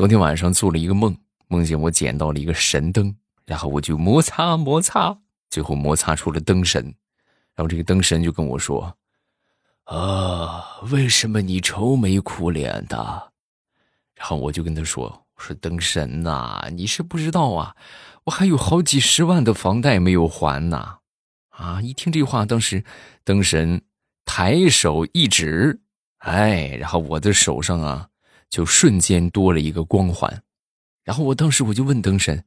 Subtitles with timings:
[0.00, 1.14] 昨天晚上做了一个梦，
[1.48, 3.14] 梦见我捡到了一个神灯，
[3.44, 5.18] 然后我就摩擦摩擦，
[5.50, 6.82] 最后摩擦出了灯神。
[7.54, 8.96] 然后这个灯神就跟我说
[9.84, 12.96] ：“啊，为什么你愁眉苦脸的？”
[14.16, 15.04] 然后我就跟他说
[15.36, 17.76] ：“我说灯神呐，你是不知道啊，
[18.24, 20.96] 我还有好几十万的房贷没有还呢。”
[21.52, 21.78] 啊！
[21.82, 22.82] 一听这话，当时
[23.22, 23.82] 灯神
[24.24, 25.82] 抬手一指，
[26.20, 28.06] 哎，然后我的手上啊。
[28.50, 30.42] 就瞬间多了一个光环，
[31.04, 32.44] 然后我当时我就问灯神：“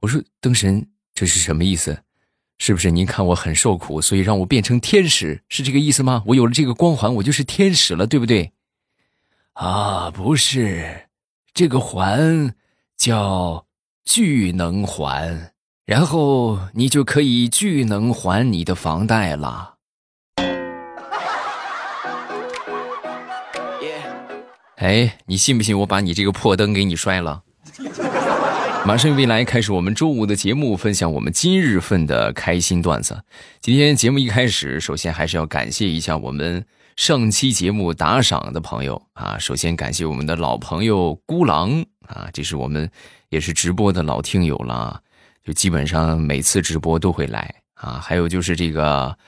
[0.00, 2.00] 我说灯神，这是什么意思？
[2.58, 6.22] 是不是您看我很受苦，所以让我变成天使，是这个意思吗？
[6.26, 8.52] 我有了这个光环，我就是天使了，对不对？”
[9.54, 11.08] 啊，不是，
[11.54, 12.54] 这个环
[12.96, 13.66] 叫
[14.04, 15.52] 巨能环，
[15.86, 19.77] 然后你就可以巨能还你的房贷了。
[24.78, 27.42] 哎，你信不信我把你这个破灯给你摔了？
[28.86, 33.24] 马上未来开始我们周五的节目，分享我们今日份的开心段子。
[33.60, 39.36] 今天节目一开始，首先还是要感谢一下我们上期节目打赏的朋友啊。
[39.36, 42.88] 首先感谢我们的老朋友孤狼啊，这是我们
[43.30, 45.02] 也是直播的老听友了，
[45.44, 48.00] 就基本上每次直播都会来啊。
[48.00, 49.18] 还有就是这个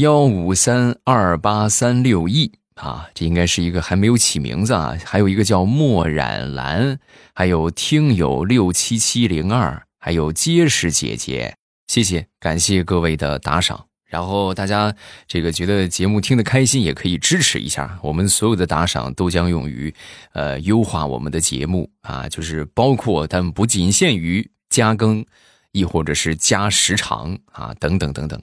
[0.00, 2.52] 幺五三二八三六 E。
[2.82, 6.98] 啊，这应该是一个还没有起名字啊，还有一个叫墨染蓝，
[7.32, 11.54] 还有听友六七七零二，还有结实姐姐，
[11.86, 13.86] 谢谢，感谢各位的打赏。
[14.06, 14.92] 然后大家
[15.28, 18.00] 这个觉得节目听得开心，也可以支持一下。
[18.02, 19.94] 我们所有的打赏都将用于
[20.32, 25.24] 呃优化我们的节目啊，就是包括但不仅限于加更，
[25.70, 28.42] 亦或者是加时长啊，等等等等。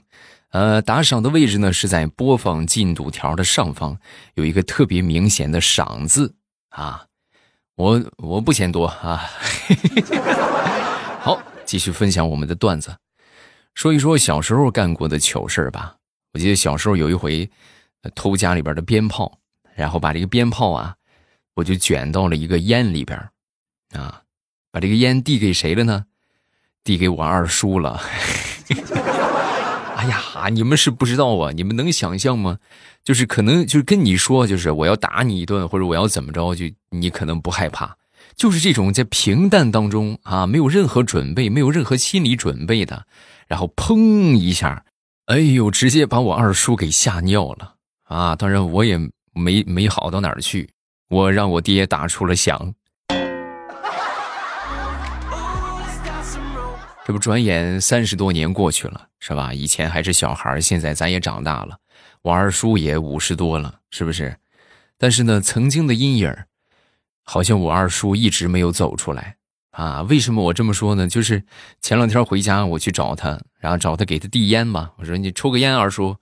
[0.52, 4.00] 呃，打赏的位置呢是在播放进度条的上方，
[4.34, 6.36] 有一个特别明显的“赏”字
[6.70, 7.06] 啊。
[7.76, 9.30] 我我不嫌多啊。
[11.22, 12.98] 好，继续分享我们的段子，
[13.76, 15.98] 说一说小时候干过的糗事吧。
[16.34, 17.50] 我记得小时候有一回
[18.16, 19.40] 偷家里边的鞭炮，
[19.76, 20.96] 然后把这个鞭炮啊，
[21.56, 23.18] 我就卷到了一个烟里边
[23.92, 24.24] 啊，
[24.72, 26.06] 把这个烟递给谁了呢？
[26.84, 28.02] 递给我二叔了。
[30.00, 31.52] 哎呀，你们是不知道啊！
[31.52, 32.58] 你们能想象吗？
[33.04, 37.98] 就是可能就是跟你说，就是我要打你一顿，或者我要怎么着，就你可能不害怕。
[38.34, 43.06] 就是这种在平淡当中啊，没有任何准备，没有任何心理准备的，
[43.50, 44.86] 然后砰一下，
[45.26, 48.38] 哎呦，直接把我二叔给吓尿了啊！
[48.38, 48.98] 当然我也
[49.34, 50.70] 没没好到哪儿去，
[51.10, 52.74] 我让我爹打出了响。
[57.10, 59.52] 这不转眼三十多年过去了，是吧？
[59.52, 61.76] 以前还是小孩现在咱也长大了，
[62.22, 64.38] 我二叔也五十多了，是不是？
[64.96, 66.32] 但是呢，曾经的阴影
[67.24, 69.38] 好像我二叔一直没有走出来
[69.72, 70.04] 啊。
[70.04, 71.08] 为什么我这么说呢？
[71.08, 71.44] 就是
[71.82, 74.92] 前两天回家，我去找他，然后找他给他递烟嘛。
[74.98, 76.16] 我说：“你抽个烟，二叔。”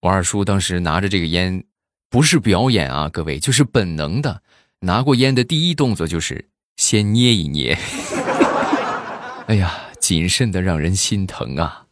[0.00, 1.62] 我二叔当时拿着这个烟，
[2.08, 4.40] 不是表演啊，各位，就是本能的，
[4.78, 7.78] 拿过烟的第一动作就是先捏一捏。
[9.46, 9.78] 哎呀！
[10.10, 11.86] 谨慎的让人心疼啊！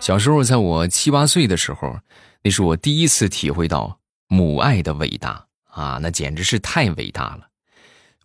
[0.00, 2.00] 小时候，在我七八岁的时候，
[2.42, 5.98] 那是我第一次体会到母爱的伟大啊！
[6.00, 7.48] 那简直是太伟大了。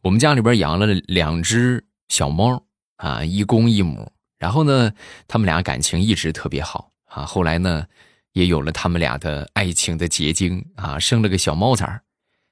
[0.01, 2.63] 我们家里边养了两只小猫
[2.95, 4.09] 啊，一公一母。
[4.39, 4.93] 然后呢，
[5.27, 7.25] 他们俩感情一直特别好啊。
[7.25, 7.85] 后来呢，
[8.31, 12.01] 也有了他们俩的爱情的结晶啊，生了个小猫崽儿。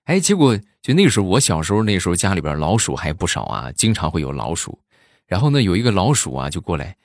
[0.09, 4.79] 哎，结果就那个时候，我小时候那时候家里边老鼠还不少啊，经常会有老鼠。
[5.27, 6.97] 然后呢，有一个老鼠啊，就过来，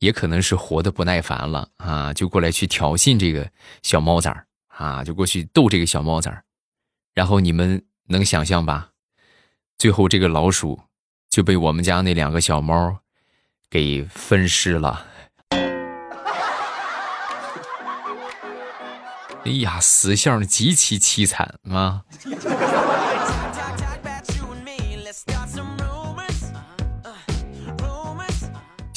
[0.00, 3.50] 也可能是活的不耐烦了啊，就过来去挑衅这个
[3.82, 4.44] 小猫崽儿
[4.76, 6.44] 啊，就过去逗这个小猫崽儿。
[7.14, 8.90] 然后你们能想象吧？
[9.78, 10.82] 最后这个老鼠
[11.30, 12.98] 就被我们家那两个小猫
[13.70, 15.06] 给分尸了。
[19.46, 22.04] 哎呀，死相极其凄惨啊！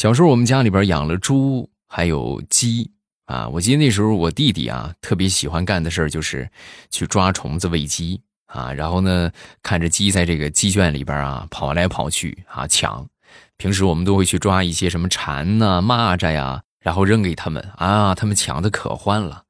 [0.04, 2.92] 小时候我们家里边养了猪，还有鸡
[3.24, 3.48] 啊。
[3.48, 6.50] 我记得那时候我弟弟啊，特别喜欢干的事儿就是
[6.90, 8.74] 去抓虫子喂鸡啊。
[8.74, 13.08] 然后呢，看着鸡在这个鸡圈里边啊跑来跑去啊抢。
[13.56, 19.46] 平时我们都会去抓一些什么蝉呐、蚂蚱呀，然后扔给他们啊，他们抢的可欢了。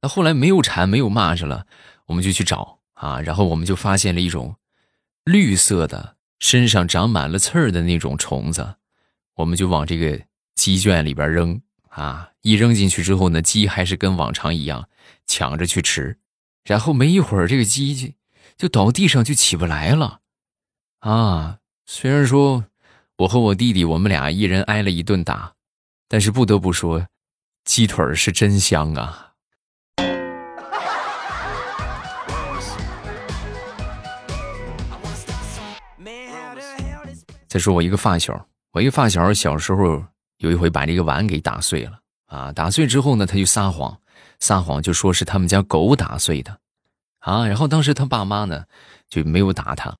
[0.00, 1.66] 那后来没有蝉，没有蚂蚱了，
[2.06, 4.56] 我们就去找啊，然后我们就发现了一种
[5.26, 8.76] 绿色的、身上长满了刺儿的那种虫子，
[9.34, 10.20] 我们就往这个
[10.54, 14.88] 鸡圈里边扔啊，一扔进去之后呢，鸡还是跟往常一样
[15.26, 16.18] 抢着去吃，
[16.64, 18.12] 然后没一会儿，这个鸡就
[18.56, 20.20] 就倒地上就起不来了，
[21.00, 22.64] 啊，虽然说
[23.16, 25.54] 我和我弟弟我们俩一人挨了一顿打，
[26.08, 27.06] 但是不得不说，
[27.64, 29.28] 鸡腿是真香啊。
[37.48, 40.04] 再说我一个发小，我一发小小时候
[40.38, 42.52] 有一回把这个碗给打碎了啊！
[42.52, 43.98] 打碎之后呢，他就撒谎，
[44.38, 46.56] 撒谎就说是他们家狗打碎的，
[47.18, 47.44] 啊！
[47.46, 48.64] 然后当时他爸妈呢
[49.08, 49.92] 就没有打他。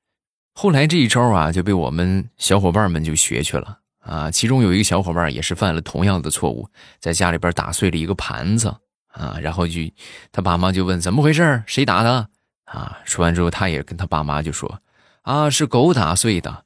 [0.54, 4.30] 后来这一招啊就被我们小伙伴们就学去了啊！
[4.30, 6.68] 其中有一个小伙伴也是犯了同样的错误，
[7.00, 8.68] 在家里边打碎了一个盘子
[9.08, 9.80] 啊，然后就
[10.30, 12.28] 他爸妈就问怎么回事，谁打的
[12.66, 12.98] 啊？
[13.04, 14.80] 说完之后，他也跟他爸妈就说
[15.22, 16.64] 啊，是狗打碎的。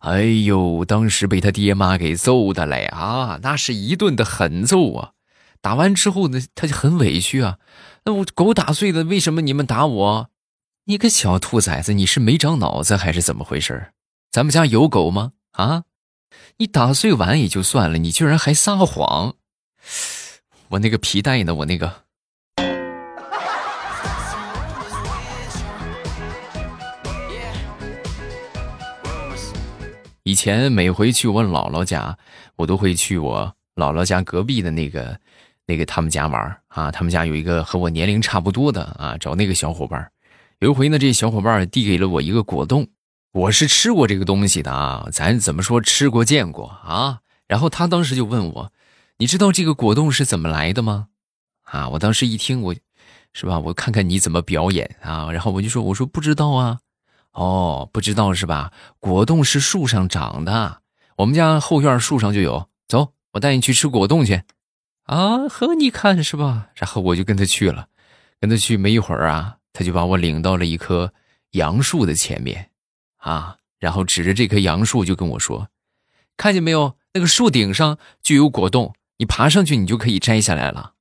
[0.00, 5.12] 哎呦，当时被他爹妈给揍的嘞啊，那是一顿的狠揍啊！
[5.60, 7.58] 打完之后呢，他就很委屈啊。
[8.04, 10.30] 那我狗打碎的，为什么你们打我？
[10.84, 13.92] 你个小兔崽子，你是没长脑子还是怎么回事？
[14.30, 15.32] 咱们家有狗吗？
[15.52, 15.84] 啊，
[16.58, 19.34] 你打碎碗也就算了，你居然还撒谎！
[20.68, 21.54] 我那个皮带呢？
[21.56, 22.05] 我那个。
[30.26, 32.18] 以前每回去我姥姥家，
[32.56, 35.20] 我都会去我姥姥家隔壁的那个、
[35.66, 36.90] 那个他们家玩啊。
[36.90, 40.10] 他们家有一个和我年龄差不多的啊，找那个小伙伴。
[40.58, 42.88] 有一回呢，这小伙伴递给了我一个果冻，
[43.34, 47.20] 我是吃过这个东西的啊，咱怎么说吃过见过啊？
[47.46, 48.72] 然后他当时就问我
[49.18, 51.06] ：“你知道这个果冻是怎么来的吗？”
[51.70, 52.74] 啊，我当时一听，我
[53.32, 53.60] 是吧？
[53.60, 55.30] 我看看你怎么表演啊？
[55.30, 56.80] 然后我就说：“我说不知道啊。”
[57.36, 58.72] 哦，不知道是吧？
[58.98, 60.80] 果冻是树上长的，
[61.18, 62.70] 我们家后院树上就有。
[62.88, 64.42] 走，我带你去吃果冻去。
[65.02, 66.70] 啊，呵，你看是吧？
[66.74, 67.88] 然后我就跟他去了，
[68.40, 71.12] 跟他去没一会儿啊，他就把我领到了一棵
[71.50, 72.70] 杨树的前面，
[73.18, 75.68] 啊，然后指着这棵杨树就跟我说
[76.38, 76.96] ：“看见没有？
[77.12, 80.94] 那个树顶上就有果冻，你爬上去，你就可以摘下来了。”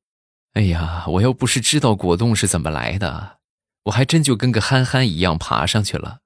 [0.54, 3.38] 哎呀，我要不是知道果冻是怎么来的，
[3.86, 6.20] 我还真就跟个憨憨一样爬上去了。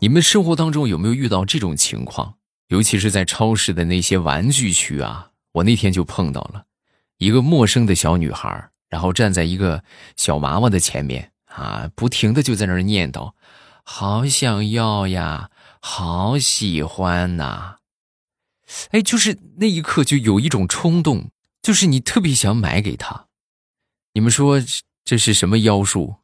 [0.00, 2.36] 你们生活当中有没有遇到这种情况？
[2.68, 6.64] 尤其是在超市的那些玩具区啊，我那天就碰到了
[7.18, 9.84] 一个陌生的小女孩，然后站在一个
[10.16, 13.34] 小娃娃的前面啊，不停的就在那儿念叨
[13.84, 15.50] ：“好想要呀，
[15.80, 17.76] 好喜欢呐！”
[18.92, 21.30] 哎，就是那一刻就有一种冲动，
[21.60, 23.26] 就是你特别想买给她。
[24.14, 24.62] 你们说
[25.04, 26.19] 这是什么妖术？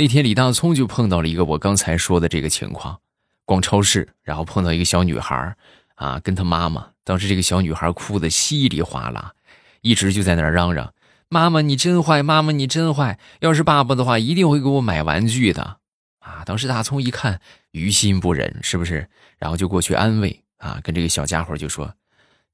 [0.00, 2.98] 那天李大聪就碰到了一个我刚才说的这个情况，
[3.44, 5.54] 逛超市，然后碰到一个小女孩，
[5.94, 6.92] 啊，跟她妈妈。
[7.04, 9.34] 当时这个小女孩哭得稀里哗啦，
[9.82, 10.94] 一直就在那儿嚷嚷
[11.28, 13.18] ：“妈妈你真坏，妈妈你真坏！
[13.40, 15.76] 要是爸爸的话，一定会给我买玩具的。”
[16.24, 17.38] 啊，当时大聪一看，
[17.72, 19.06] 于心不忍，是不是？
[19.36, 21.92] 然后就过去安慰，啊，跟这个小家伙就说：“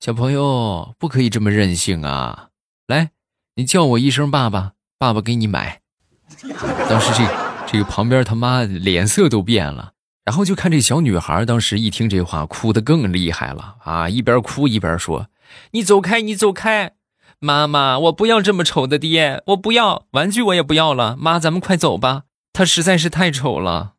[0.03, 2.49] 小朋友不可以这么任性啊！
[2.89, 3.13] 来，
[3.55, 5.83] 你叫我一声爸爸，爸爸给你买。”
[6.89, 7.25] 当时这
[7.67, 9.93] 这个旁边他妈脸色都变了，
[10.25, 14.09] 然后就看这小女孩，当时一听这话，哭得更厉害了啊！
[14.09, 15.29] 一边哭一边说
[15.73, 16.93] ：“你走开，你走开，
[17.39, 21.17] 妈妈，我不要这么丑的爹，我不要玩具，我也不要了。
[21.19, 23.93] 妈，咱们快走吧，他实在是太丑了。”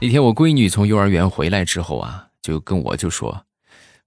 [0.00, 2.27] 那天我闺女从幼儿园回来之后啊。
[2.42, 3.44] 就跟我就说，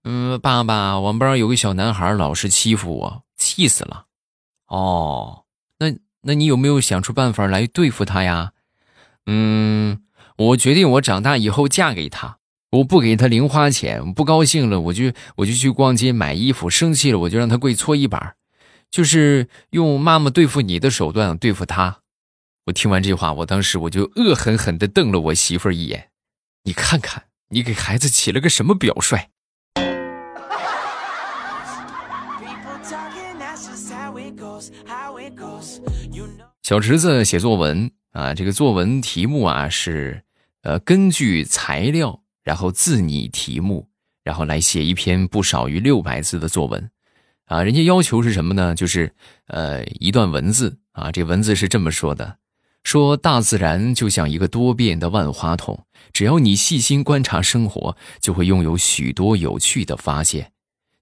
[0.04, 4.06] 嗯，爸爸，我们班有个小男孩老是欺负我，气死了。
[4.68, 5.44] 哦，
[5.80, 8.54] 那那你有没有想出办法来对付他呀？
[9.26, 10.02] 嗯，
[10.38, 12.40] 我决定我长大以后嫁给他，
[12.72, 18.36] 我不给他零花钱，不高兴了我就我就去逛街买衣服，生气了我就让他跪搓衣板，
[18.90, 22.00] 就是用妈妈对付你的手段对付他。
[22.66, 26.10] 我听完这话，我当时我就恶狠狠地瞪了我媳妇儿一眼，
[26.64, 27.26] 你看看。
[27.54, 29.18] 你给孩子起了个什么表率？
[36.64, 40.24] 小侄子写作文啊，这个作文题目啊是，
[40.62, 43.90] 呃，根据材料，然后自拟题目，
[44.24, 46.90] 然后来写一篇不少于六百字的作文，
[47.48, 48.74] 啊，人家要求是什么呢？
[48.74, 49.14] 就是
[49.48, 52.38] 呃一段文字啊，这文字是这么说的：
[52.92, 60.52] 说大自然就像一个多变的万花筒，只要你细心观察生活，就会拥有许多有趣的发现。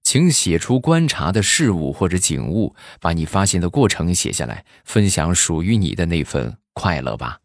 [0.04, 7.38] 请写出观察的事物或者景物，把你发现的过程写下来，分享属于你的那份快乐吧。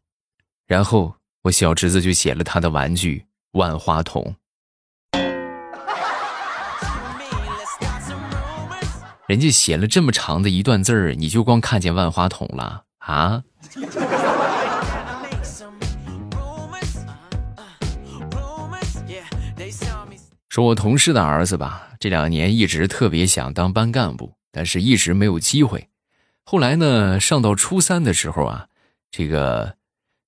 [0.67, 4.35] 然后我小侄子就写了他的玩具万花筒。
[9.27, 13.41] 人家写了这么长的一段字儿，你就光看见万花筒了啊？
[20.55, 25.89] 说我同事的儿子吧，这两年一直特别想当班干部，但是一直没有机会。
[26.45, 28.67] 后来呢，上到初三的时候啊，
[29.11, 29.75] 这个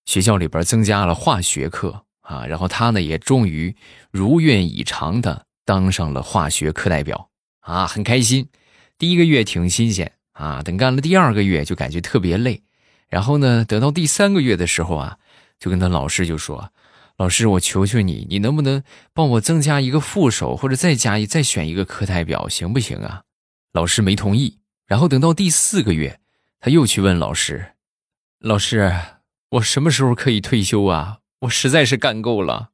[0.06, 3.74] 学校里边增加了化学课啊，然后他呢也终于
[4.12, 7.30] 如愿以偿的当上了化学课代表
[7.62, 8.50] 啊，很开心。
[8.98, 12.62] 第一个月挺新鲜啊，等干了第二个月就感觉特别累，
[13.08, 15.20] 然后呢，等到第三个月的时候啊，
[15.58, 16.70] 就跟他老师就说。
[17.18, 23.24] 老师，我求求你，你能不能帮我增加一个副手，或者再加一再选一个课代表，行不行啊？
[23.74, 24.60] 老师没同意。
[24.86, 26.20] 然后等到第四个月，
[26.60, 27.74] 他又去问老师
[28.40, 28.94] ：“老师，
[29.50, 31.18] 我什么时候可以退休啊？
[31.40, 32.70] 我实在是干够了。”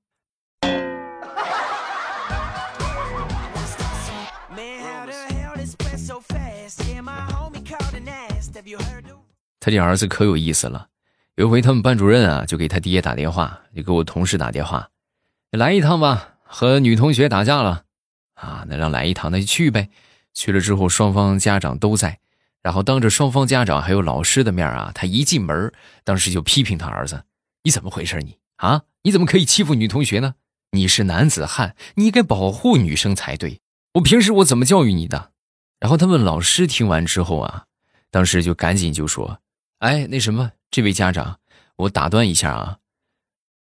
[9.62, 10.90] 他这儿子可有意思了。
[11.36, 14.90] 有回他们班主任啊，就给他爹打电话，就给我同事打电话，
[15.50, 17.86] 来一趟吧，和女同学打架了，
[18.36, 19.90] 啊，那让来一趟，那就去呗。
[20.36, 22.20] 去了之后，双方家长都在，
[22.62, 25.74] 然后当着双方家长还有老师的面啊，他一进门，
[26.04, 27.24] 当时就批评他儿子
[27.64, 28.20] ：“你怎么回事？
[28.20, 30.36] 你啊，你怎么可以欺负女同学呢？
[30.72, 33.60] 你是男子汉，你应该保护女生才对。
[33.94, 35.32] 我平时我怎么教育你的？”
[35.80, 37.66] 然后他问老师，听完之后啊，
[38.12, 39.40] 当时就赶紧就说
[39.84, 41.40] ：“哎，那什么。”这位家长，
[41.76, 42.80] 我打断一下啊，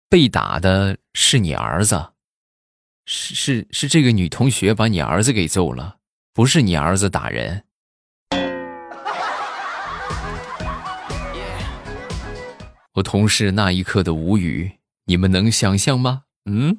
[0.08, 2.12] 被打的是你儿子，
[3.08, 5.98] 是是是这个女同学把你儿子给揍了，
[6.32, 7.64] 不是你儿子打人。
[12.94, 14.72] 我同事那一刻的无语，
[15.06, 16.26] 你们能想象吗？
[16.46, 16.78] 嗯。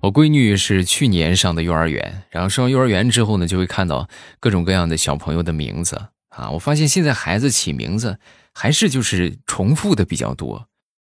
[0.00, 6.50] 我闺女是去年上的幼儿园，然后上幼儿园之后呢，就会看到各种各样的小朋友的名字啊。
[6.50, 8.18] 我发现现在孩子起名字
[8.54, 10.68] 还是就是重复的比较多。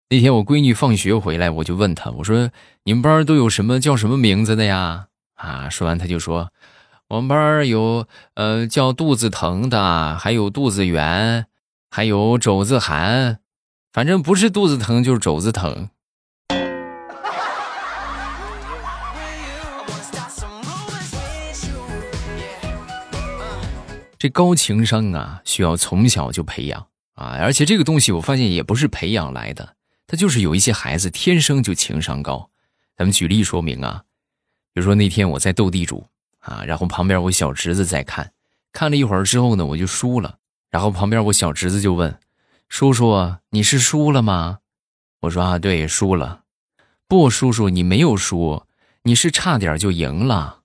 [0.09, 2.50] 那天我闺女放学回来，我就问她，我说
[2.85, 6.52] ：“你们班都有什么叫什么名字的呀？”啊，说完她就说
[7.11, 11.47] ：“我们班有呃叫肚子疼的，还有肚子圆，
[11.90, 13.40] 还有肘子寒，
[13.93, 15.88] 反正不是肚子疼就是肘子疼。”
[24.18, 27.37] 这高情商啊，需要从小就培养啊！
[27.40, 32.50] 而且这个东西我发现也不是培养来的，他就是有一些孩子天生就情商高。
[32.96, 34.04] 咱们举例说明啊，
[34.73, 36.06] 比如说那天我在斗地主
[36.38, 38.32] 啊，然后旁边我小侄子在看，
[38.73, 40.38] 看了一会儿之后呢，我就输了。
[40.70, 42.18] 然后旁边我小侄子就问
[42.68, 44.58] ：“叔叔，你是输了吗？”
[45.23, 46.42] 我说：“啊，对，输了。”
[47.08, 48.64] 不，叔叔，你没有输，
[49.04, 50.61] 你是差点就赢了。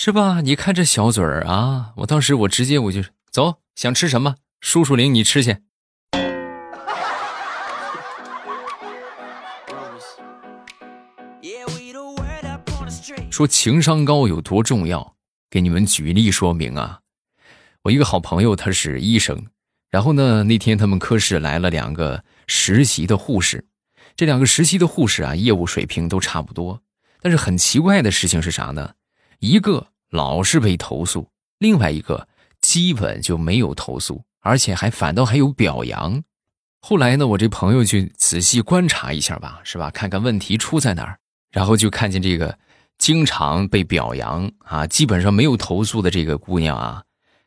[0.00, 0.42] 是吧？
[0.42, 1.90] 你看这小嘴儿啊！
[1.96, 3.02] 我当时我直接我就
[3.32, 5.56] 走，想吃什么，叔叔领你吃去。
[13.28, 15.16] 说情商高有多重要，
[15.50, 17.00] 给你们举例说明啊。
[17.82, 19.46] 我一个好朋友他是医生，
[19.90, 23.66] 然后呢那天他们科室来了两个实习的护士，
[24.14, 26.84] 这两个实习的护士啊业务水平都差不多，
[27.20, 28.92] 但是很奇怪的事情是啥呢？
[29.40, 31.28] 一个老是被投诉，
[31.58, 32.26] 另外一个
[32.60, 36.22] 基本就没有投诉，而且还反倒还有表扬。
[36.80, 39.90] 后来呢，我这朋友去仔细观察一下吧，是吧？
[39.90, 41.18] 看看问题出在哪儿，
[41.52, 42.58] 然后就看见这个
[42.98, 47.04] 经常被表扬啊，基本上没有投诉的这个姑娘啊，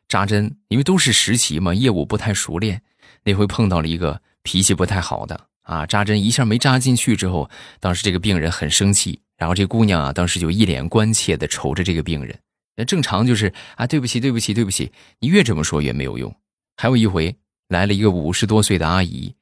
[0.08, 2.80] 扎针，因为都是实习嘛，业务不太熟练。
[3.24, 9.20] 那回碰到了一个脾气不太好的啊，扎针一下没扎进去之后，当时这个病人很生气。
[9.42, 12.38] 然后这姑娘啊，当时就一脸关切的瞅着这个病人。
[12.76, 14.92] 那正常就是啊，对不起，对不起，对不起。
[15.18, 16.32] 你越这么说越没有用。
[16.76, 17.34] 还有一回
[17.66, 19.34] 来了一个五十多岁的阿姨，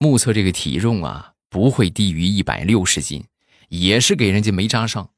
[0.00, 3.22] 目测这个体重啊不会低于一百六十斤，
[3.68, 5.10] 也是给人家没扎上。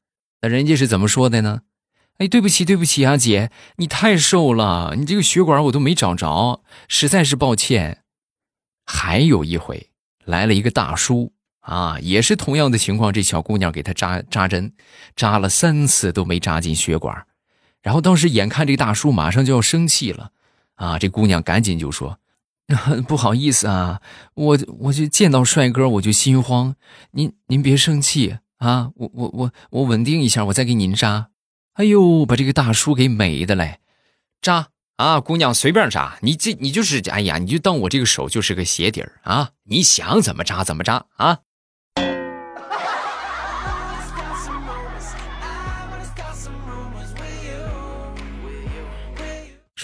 [0.43, 1.61] 那人家是怎么说的呢？
[2.19, 8.03] 哎，对不起，对不起啊，姐，你太瘦了，你这个血管我都没找着，实在是抱歉。
[8.85, 9.89] 还有一回
[10.25, 11.33] 来了一个大叔。
[11.67, 14.71] 啊，也是同样的情况，这小姑娘给她扎扎针，
[15.17, 17.25] 扎了三次都没扎进血管，
[17.81, 20.31] 然后当时眼看这大叔马上就要生气了，
[20.75, 22.19] 啊，这姑娘赶紧就说
[23.05, 24.01] ：“不好意思啊，
[24.35, 26.75] 我我就见到帅哥我就心慌，
[27.11, 31.27] 您您别生气啊，我我我我稳定一下，我再给您扎。”
[31.75, 33.81] 哎呦，把这个大叔给美的嘞，
[34.41, 41.39] 扎啊，姑娘随便扎，你这你就是哎呀，你就当我这个手就是个鞋底儿啊，你想怎么扎怎么扎啊。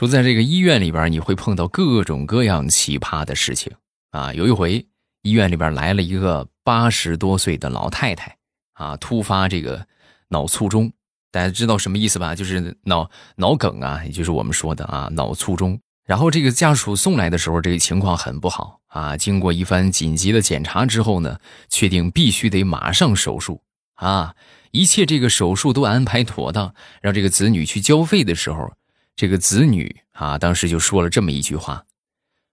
[0.04, 3.72] 说在这个医院里边，你会碰到各种各样奇葩的事情
[4.12, 4.34] 啊。
[4.34, 4.86] 有一回，
[5.22, 8.36] 医院里边来了一个八十多岁的老太太
[8.74, 9.88] 啊，突发这个
[10.28, 10.92] 脑卒中。
[11.32, 12.36] 大家知道什么意思吧？
[12.36, 15.80] 就是脑脑梗啊，也就是我们说的啊脑卒中。
[16.06, 19.16] 然后这个家属送来的时候，这个情况很不好啊。
[19.16, 23.62] 经过一番紧急的检查之后呢，确定必须得马上手术
[23.96, 24.36] 啊。
[24.72, 28.74] 一切这个手术都安排妥当，让这个子女去交费的时候，
[29.16, 31.86] 这个子女啊当时就说了这么一句话：“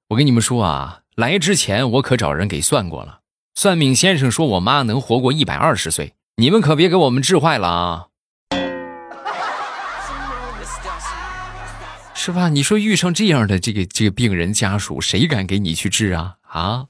[0.08, 3.20] 我跟你们说啊，来之前我可找人给算过了，
[3.54, 8.06] 算命先生说我妈能活过一百二十岁，你们可别给我们治坏了啊。”
[12.14, 12.50] 是吧？
[12.50, 16.36] 你说遇上这样的这个这个病人家属，谁敢给你去治啊？
[16.42, 16.84] 啊！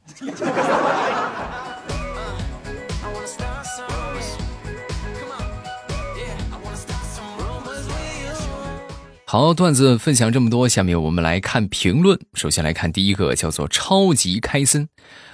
[9.32, 12.18] 好，段子分享这么多，下面我们来看评论。
[12.34, 14.88] 首先来看第一个，叫做超级开森，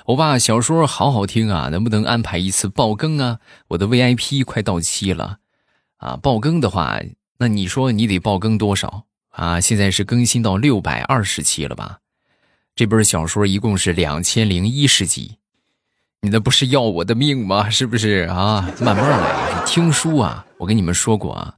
[0.05, 3.39] 欧巴小说好好听啊，能不能安排一次爆更啊？
[3.69, 5.39] 我的 VIP 快到期了
[5.97, 6.15] 啊！
[6.19, 7.01] 爆更的话，
[7.39, 9.05] 那你说你得爆更多少？
[9.31, 12.01] 啊，现在是更新到六百二十期了吧？
[12.75, 15.39] 这本小说一共是两千零一十集，
[16.21, 17.71] 你那不是要我的命吗？
[17.71, 18.71] 是不是啊？
[18.79, 20.45] 慢慢来，听书啊！
[20.59, 21.55] 我跟你们说过啊，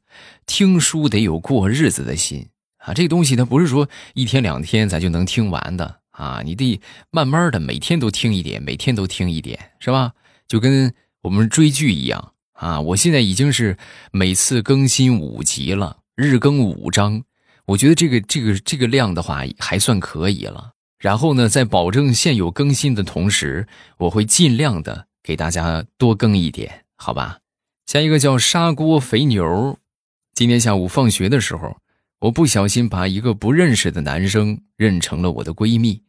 [0.49, 2.93] 听书得有过日子的心啊。
[2.93, 6.81] 这个东西它不是说一天两天咱就能听完的啊，你得
[7.13, 10.15] 慢慢的，每天都听一点，每天都听一点，是吧？
[10.49, 12.81] 就跟我们追剧一样啊。
[12.81, 13.77] 我现在已经是
[14.11, 17.23] 每次更新五集了，日更五章。
[17.67, 20.73] 我觉得这个这个这个量的话还算可以了。
[20.99, 27.39] 然后呢，在保证现有更新的同时，我会尽量的给大家多更一点，好吧？
[27.87, 29.79] 下一个叫砂锅肥牛。
[30.39, 31.79] 今天下午放学的时候，
[32.21, 36.05] 我不小心把一个不认识的男生认成了我的闺蜜。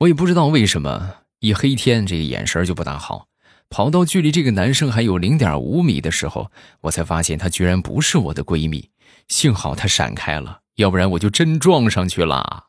[0.00, 3.28] 我也不知道为什么，一黑天这个眼神就不大好。
[3.70, 8.90] 跑到距离这个男生还有零点五米的时候，我才发现他居然不是我的闺蜜。
[9.28, 10.62] 幸好他闪开了。
[10.74, 12.64] 要不然我就真撞上去了，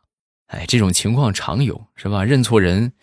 [0.50, 2.24] 哎，这种情况常有，是吧？
[2.24, 2.94] 认错人，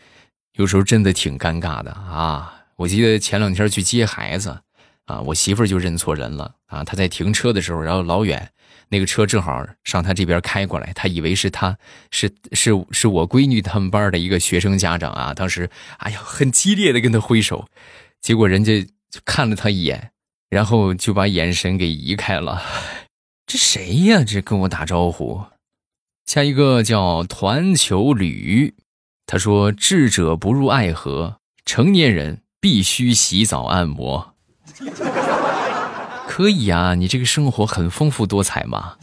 [0.53, 2.67] 有时候真的挺尴尬的啊！
[2.77, 4.61] 我记得前两天去接孩子，
[5.07, 6.85] 啊，我媳妇儿就认错人了啊！
[6.85, 8.53] 她在停车的时候，然后老远
[8.89, 11.79] 那个车正好上她这边开过来，她以为是她
[12.11, 15.33] 是是是我闺女他们班的一个学生家长啊！
[15.33, 17.69] 当时哎呀，很激烈的跟他挥手，
[18.21, 20.11] 结果人家就看了他一眼，
[20.51, 22.61] 然后就把眼神给移开了。
[23.47, 24.25] 这谁呀？
[24.25, 25.41] 这跟我打招呼。
[26.25, 28.75] 下一个叫团球旅，
[29.25, 34.35] 他说：“智者不入爱河，成年人必须洗澡按摩。”
[36.27, 38.97] 可以啊，你这个生活很丰富多彩嘛。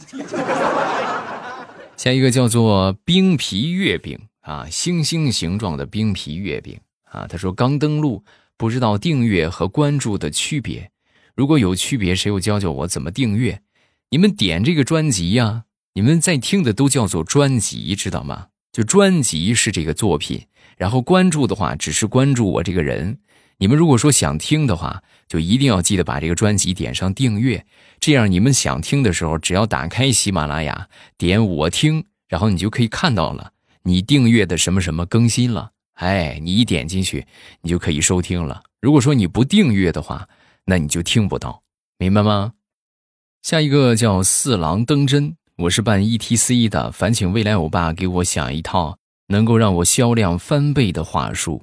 [1.96, 6.78] 下一个叫做冰皮月饼啊，星星形状的冰皮月饼
[7.10, 7.26] 啊。
[7.26, 8.24] 他说：“刚登录，
[8.56, 10.90] 不知道订阅和关注的区别。
[11.34, 13.62] 如果有区别，谁又教教我怎么订阅？”
[14.10, 18.48] 你们点这个专辑呀，你们在听的都叫做专辑，知道吗？
[18.70, 23.18] 就专辑是这个作品，然后关注的话只是关注我这个人。
[23.58, 27.64] 你们如果说想听的话，就一定要记得把这个专辑点上订阅，
[28.00, 33.52] 这样你们想听的时候，只要打开喜马拉雅，点我听，然后你就可以看到了
[33.84, 35.70] 你订阅的什么什么更新了。
[35.94, 37.26] 哎，你一点进去，
[37.62, 38.64] 你就可以收听了。
[38.80, 40.28] 如果说你不订阅的话，
[40.64, 41.62] 那你就听不到，
[41.98, 42.54] 明白吗？
[43.42, 51.62] 下一个叫四郎登真，我是办 E T C 的，烦请未来欧巴给我想一套能够让我销量翻倍的话术。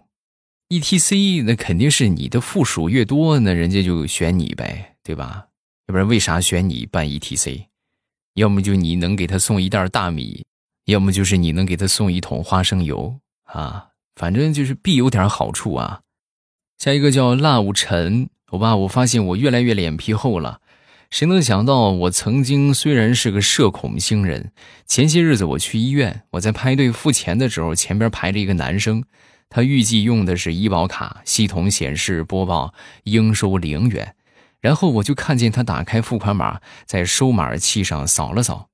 [0.71, 5.47] E T C 那肯定是你的附属越多，那人家就选你呗，对吧？
[5.87, 7.67] 要不然为啥选你办 E T C？
[8.35, 10.45] 要么就你能给他送一袋大米，
[10.85, 16.03] 要么就是你能给他送一桶花生油啊，反正就是必有点好处啊。
[16.77, 20.61] 下一个叫 Love 陈，欧巴，我发现我越来越脸皮厚了。
[21.09, 24.53] 谁能想到，我曾经虽然是个社恐星人，
[24.85, 29.03] 前些日子我去医院，我在排队付钱的时候，前边排着一个男生，
[29.51, 34.15] 他预计用的是医保卡，系统显示播报应收零元，
[34.61, 38.69] 然后我就看见他打开付款码，在收码器上扫了扫。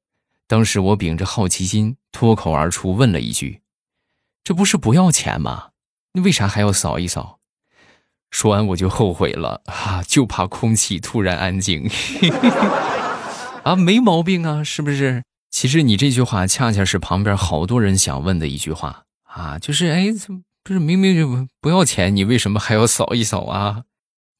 [0.48, 3.62] 当时我秉着好奇心，脱口而出问了一句
[4.46, 5.70] ：“这不是不要钱吗？
[6.14, 7.40] 你为啥还要扫一扫？”
[8.30, 11.90] 说完我就后悔了啊，就怕空气突然安静。
[13.66, 15.24] 啊，没毛病啊，是不是？
[15.50, 23.84] 其实你这句话恰恰是旁边好多人想问的一句话啊，就是哎，怎么不是明明就不要钱，你为什么还要扫一扫啊？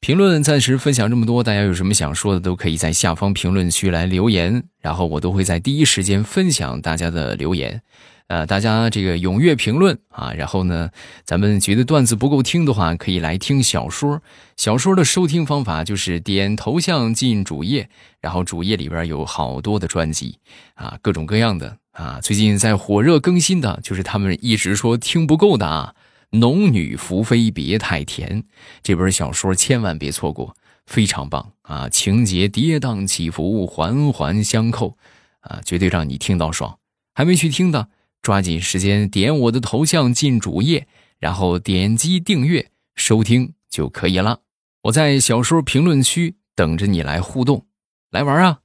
[0.02, 7.82] 评论暂时分享这么多，大家有什么想说的都可以在下方评论区来留言，然后我都会在第一时间分享大家的留言。
[8.28, 10.90] 呃，大家这个踊跃评论啊，然后呢，
[11.24, 14.22] 咱们觉得段子不够听的话，可以来听小说。
[14.58, 20.40] 小说的收听方法就是点头像进主页，然后主页里边有好多的专辑
[20.74, 22.20] 啊，各种各样的啊。
[22.22, 25.94] 最近在火热更新的，就是他们一直说听不够的啊，
[26.32, 28.42] 《农女福妃别太甜》
[28.84, 34.98] 这本小说千万别错过，非常棒啊，情节跌宕起伏，环环相扣
[35.40, 36.80] 啊，绝对让你听到爽。
[37.14, 37.90] 还没去听的。
[38.24, 40.88] 抓紧时间点我的头像进主页，
[41.18, 44.42] 然后点击订阅收听就可以了。
[44.82, 47.68] 我在小说评论区等着你来互动，
[48.12, 48.60] 来玩啊！